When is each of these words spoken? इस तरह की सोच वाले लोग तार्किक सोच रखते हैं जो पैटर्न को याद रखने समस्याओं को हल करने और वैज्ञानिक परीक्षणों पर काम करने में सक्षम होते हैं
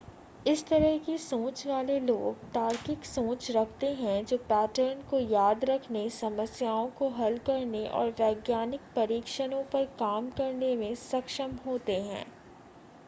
इस 0.45 0.65
तरह 0.67 0.97
की 0.97 1.17
सोच 1.17 1.65
वाले 1.67 1.99
लोग 1.99 2.37
तार्किक 2.53 3.03
सोच 3.05 3.49
रखते 3.51 3.87
हैं 3.95 4.23
जो 4.25 4.37
पैटर्न 4.47 5.01
को 5.09 5.19
याद 5.19 5.65
रखने 5.65 6.09
समस्याओं 6.09 6.87
को 6.97 7.09
हल 7.17 7.37
करने 7.47 7.85
और 7.89 8.09
वैज्ञानिक 8.19 8.81
परीक्षणों 8.95 9.63
पर 9.73 9.85
काम 9.99 10.29
करने 10.31 10.75
में 10.75 10.93
सक्षम 11.03 11.55
होते 11.65 12.01
हैं 12.01 12.25